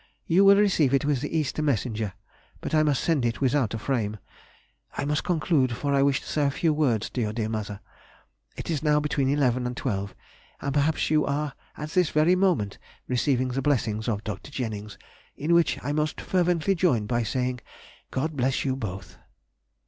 You 0.25 0.43
will 0.45 0.55
receive 0.57 0.95
it 0.95 1.05
with 1.05 1.21
the 1.21 1.37
Easter 1.37 1.61
messenger, 1.61 2.13
but 2.59 2.73
I 2.73 2.81
must 2.81 3.03
send 3.03 3.23
it 3.23 3.39
without 3.39 3.79
frame.... 3.79 4.17
I 4.97 5.05
must 5.05 5.23
conclude, 5.23 5.77
for 5.77 5.93
I 5.93 6.01
wish 6.01 6.21
to 6.21 6.27
say 6.27 6.43
a 6.43 6.49
few 6.49 6.73
words 6.73 7.07
to 7.11 7.21
your 7.21 7.33
dear 7.33 7.49
mother. 7.49 7.81
It 8.57 8.71
is 8.71 8.81
now 8.81 8.99
between 8.99 9.29
eleven 9.29 9.67
and 9.67 9.77
twelve, 9.77 10.15
and 10.59 10.73
perhaps 10.73 11.11
you 11.11 11.23
are 11.27 11.53
at 11.77 11.91
this 11.91 12.09
very 12.09 12.33
moment 12.35 12.79
receiving 13.07 13.49
the 13.49 13.61
blessing 13.61 14.03
of 14.09 14.23
Dr. 14.23 14.49
Jennings, 14.49 14.97
in 15.37 15.53
which 15.53 15.77
I 15.83 15.91
most 15.91 16.19
fervently 16.19 16.73
join 16.73 17.05
by 17.05 17.21
saying, 17.21 17.59
"God 18.09 18.35
bless 18.35 18.65
you 18.65 18.75
both!" 18.75 19.19